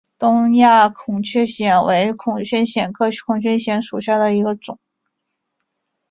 [0.17, 4.79] 东亚孔雀藓为孔雀藓科孔雀藓属下的一个种。